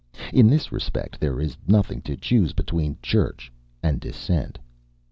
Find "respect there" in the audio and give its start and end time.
0.71-1.39